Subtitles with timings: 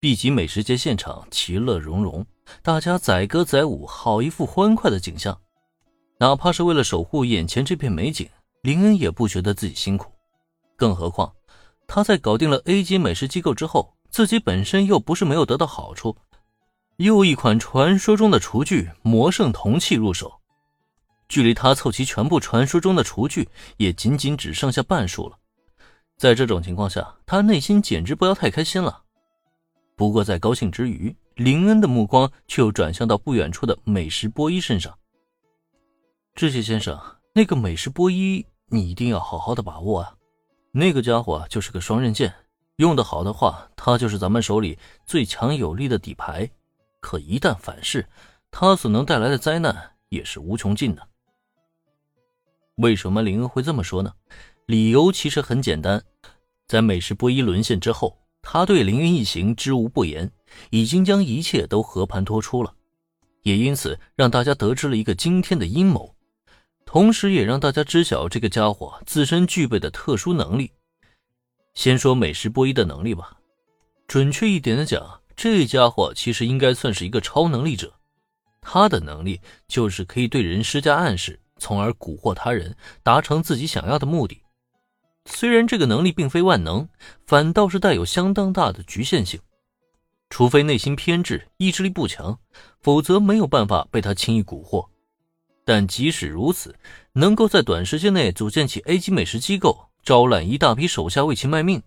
[0.00, 2.24] B 级美食节现场其乐融融，
[2.62, 5.36] 大家载歌载舞，好一副欢快的景象。
[6.20, 8.28] 哪怕是为了守护眼前这片美景，
[8.62, 10.12] 林恩也不觉得自己辛苦。
[10.76, 11.32] 更何况，
[11.88, 16.16] 他在搞定了 A 级美食机构之后，自己本身又不是没有得到好处，
[16.98, 20.32] 又一款传说中的厨具魔圣铜器入手，
[21.28, 25.36] 距离他凑齐全部传说中的厨具，也仅仅只剩下半数了。
[26.16, 29.02] 在这种情况下，他内心简直不要太开心了。
[29.98, 34.96] 不过，在高兴之余，林恩的目光却又转向到不远处的美食波伊身上。
[36.36, 36.96] 志气先生，
[37.34, 40.14] 那个美食波伊，你一定要好好的把握啊！
[40.70, 42.32] 那个家伙就是个双刃剑，
[42.76, 46.48] 用得好的话，他就是咱们手里最强有力的底牌。
[47.00, 48.06] 可一旦反噬，
[48.52, 51.08] 他所能带来的灾难也是无穷尽的。
[52.76, 54.12] 为什么林恩会这么说呢？
[54.66, 56.00] 理由其实很简单，
[56.68, 58.16] 在美食波伊沦陷之后。
[58.42, 60.30] 他对林恩一行知无不言，
[60.70, 62.74] 已经将一切都和盘托出了，
[63.42, 66.14] 也因此让大家得知了一个惊天的阴谋，
[66.86, 70.72] 同时也让大家知晓这个家伙自身具备的特殊能力。
[71.74, 73.36] 先说美食波伊的能力吧，
[74.06, 77.92] 准确一点的讲，这家伙其实应该算是一个超能力者。
[78.60, 84.42] 他的能力就是可以对人施加暗示，从而蛊惑他人，达成自己想要的目的。
[85.30, 86.88] 虽然这个能力并非万能，
[87.26, 89.38] 反倒是带有相当大的局限性。
[90.30, 92.38] 除非内心偏执、意志力不强，
[92.80, 94.86] 否则没有办法被他轻易蛊惑。
[95.64, 96.74] 但即使如此，
[97.12, 101.82] 能够在短时间内组建起 A 级美食机构，招揽一大批手下为其卖命，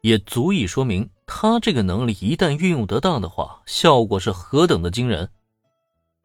[0.00, 5.28] 也足以说明他这个能力一旦运用得当的话，效果是何等的惊人。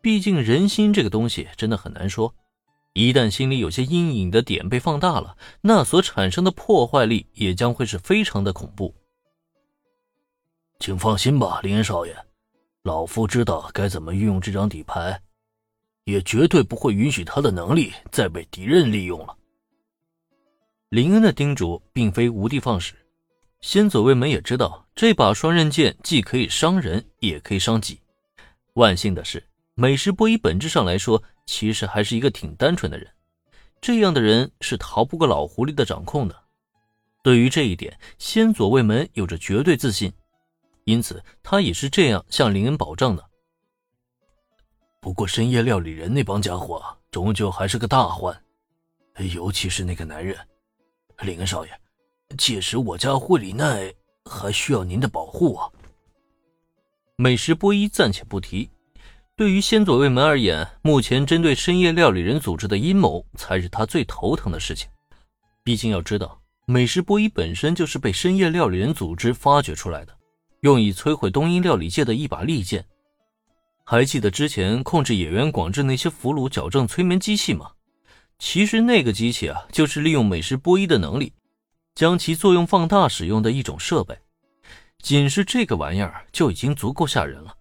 [0.02, 2.33] 毕竟人心这个东西真的很难说。
[2.94, 8.94] 一旦心里有些阴影的点被放大了，那所产生的破坏力也将会是非常的恐怖。
[10.80, 12.16] 请放心吧，林恩少爷，
[12.83, 15.19] 老夫知道该怎么运用这张底牌，
[16.03, 19.36] 也绝对不会允许他的能力再被敌人利用了。
[20.89, 22.93] 林恩的叮嘱并非无的放矢，
[23.61, 27.99] 先祖卫门也知道这把双刃剑既可以伤人，也可以伤己。
[28.73, 29.43] 万幸的是。
[29.75, 33.08] 美食波伊本质上来说，其实还是一个挺单纯的人。
[33.81, 36.43] 这样的人是逃不过老狐狸的掌控的。
[37.21, 40.11] 对于这一点，先左卫门有着绝对自信，
[40.86, 43.26] 因此他也是这样向林恩保证的。
[44.99, 46.81] 不过，深夜料理人那帮家伙
[47.11, 48.42] 终究还是个大患，
[49.33, 50.37] 尤其是那个男人。
[51.20, 51.71] 林恩少爷，
[52.37, 53.93] 届时我家惠里奈
[54.25, 55.70] 还需要您的保护啊。
[57.17, 58.70] 美食波伊暂且不提。
[59.36, 64.88] 对于先佐卫门而言，目前针对深夜料理人组织的阴谋才是他最头疼的事情。
[65.64, 70.16] 毕竟要知道，美食波伊本身就是被深夜料理人组织发掘出来的，
[70.61, 72.86] 用以摧毁东瀛料理界的一把利剑。
[73.83, 77.72] 还记得之前控制野原广志那些俘虏矫正催眠机器吗？
[78.38, 81.33] 其实那个机器啊，就是利用美食波伊的能力，
[81.95, 84.16] 将其作用放大使用的一种设备。
[84.99, 87.52] 仅是这个玩意儿就已经足够吓人了。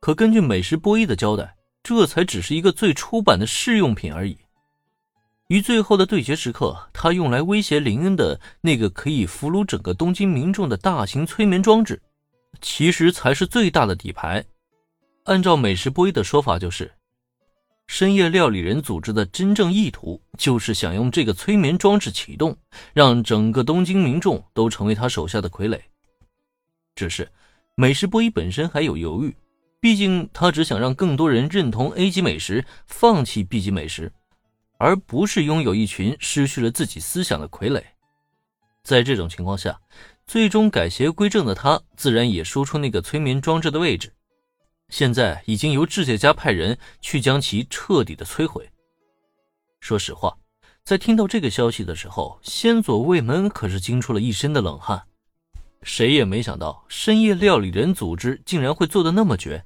[0.00, 4.38] 可根据美食波伊的交代，这才只是一个最初版的试用品而已。
[5.48, 12.00] 于最后的对决时刻，他用来威胁林恩的那个可以俘虏整个东京民众的大型催眠装置，
[12.62, 14.44] 其实才是最大的底牌。
[15.24, 16.90] 按照美食波伊的说法，就是
[17.88, 22.56] 深夜料理人组织的真正意图，就是想用这个催眠装置启动，
[22.94, 25.78] 让整个东京民众都成为他手下的傀儡。
[26.94, 27.28] 只是
[27.74, 29.34] 美食波伊本身还有犹豫。
[29.80, 34.12] 毕竟，他只想让更多人认同 A 级美食，放弃 B 级美食，
[34.76, 37.82] 而不是拥有一群失去了自己思想的傀儡。
[38.84, 39.80] 在这种情况下，
[40.26, 44.12] 最终改邪归正的他，自然也说出那个催眠装置的位置。
[44.90, 48.68] 现在已经由智界家派人去将其彻底的摧毁。
[49.80, 50.36] 说实话，
[50.84, 55.02] 在听到这个消息的时候，先左卫门可是惊出了一身的冷汗。
[55.82, 59.64] 谁也没想到，深夜料理人组织竟然会做的那么绝。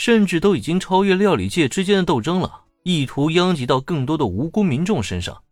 [0.00, 5.42] 甚至都已经超越料理界之间的斗争了，意图殃及到更多的无辜民众身上。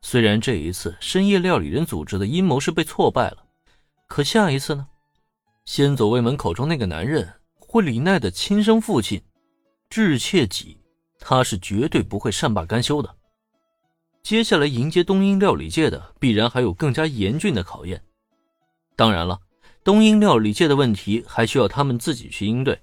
[0.00, 3.44] 虽然这一次深夜料理人组织的阴谋是被挫败了，
[4.06, 4.88] 可下一次呢？
[5.66, 9.20] 先走卫门口中那个男人惠里奈的亲生父亲
[9.90, 10.78] 智切己，
[11.20, 13.16] 他是绝对不会善罢甘休的。
[14.22, 18.02] 接下来迎接东英料理界的，必然还有更加严峻的考验。
[18.96, 19.38] 当然了，
[19.84, 22.80] 东英料理界的问题还需要他们自己去应对。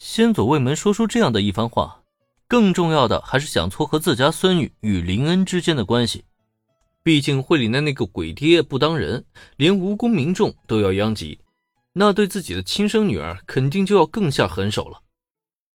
[0.00, 2.00] 先佐卫门说出这样的一番话，
[2.48, 6.24] 更重要的还是想撮合自家孙女与林恩之间的关系。
[7.02, 9.22] 毕竟会里的那个鬼爹不当人，
[9.58, 11.38] 连无辜民众都要殃及。
[11.92, 15.02] 那对自己的亲生女儿肯定就要更下狠手了。